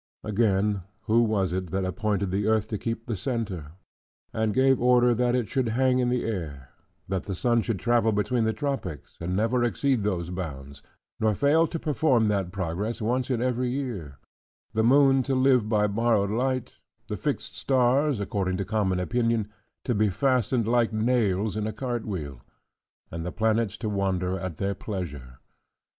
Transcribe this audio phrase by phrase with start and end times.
[0.23, 3.73] Again, who was it that appointed the earth to keep the center,
[4.33, 6.69] and gave order that it should hang in the air:
[7.07, 10.81] that the sun should travel between the tropics, and never exceed those bounds,
[11.19, 14.17] nor fail to perform that progress once in every year:
[14.73, 19.49] the moon to live by borrowed light; the fixed stars (according to common opinion)
[19.85, 22.41] to be fastened like nails in a cartwheel;
[23.11, 25.37] and the planets to wander at their pleasure?